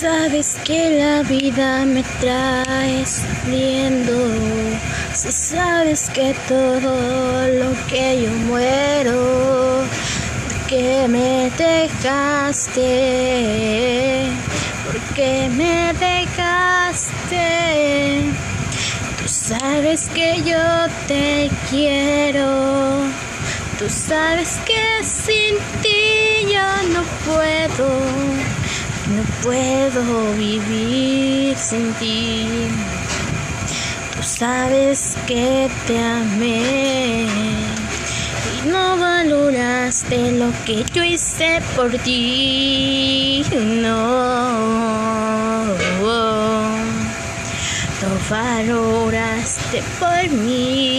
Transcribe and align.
sabes 0.00 0.56
que 0.64 0.90
la 1.00 1.22
vida 1.24 1.84
me 1.84 2.04
trae 2.20 3.04
sufriendo, 3.04 4.14
si 5.12 5.32
sabes 5.32 6.08
que 6.10 6.36
todo 6.46 7.48
lo 7.60 7.72
que 7.88 8.22
yo 8.22 8.30
muero, 8.46 9.82
porque 10.46 11.08
me 11.08 11.50
dejaste, 11.58 12.86
porque 14.86 15.50
me 15.56 15.92
dejaste, 15.94 17.42
tú 19.20 19.28
sabes 19.28 20.08
que 20.14 20.40
yo 20.44 20.86
te 21.08 21.50
quiero, 21.70 23.02
tú 23.80 23.88
sabes 23.88 24.60
que 24.64 25.02
sin 25.02 25.56
ti 25.82 26.52
yo 26.52 26.68
no 26.92 27.02
puedo 27.26 28.07
puedo 29.42 30.32
vivir 30.34 31.56
sin 31.56 31.92
ti. 31.94 32.46
Tú 34.14 34.22
sabes 34.22 35.16
que 35.26 35.68
te 35.86 35.98
amé 35.98 37.26
y 38.54 38.68
no 38.68 38.96
valoraste 38.96 40.32
lo 40.32 40.52
que 40.64 40.84
yo 40.92 41.04
hice 41.04 41.60
por 41.76 41.90
ti. 41.98 43.44
No, 43.52 45.64
no 45.64 45.78
valoraste 48.30 49.82
por 49.98 50.30
mí. 50.30 50.97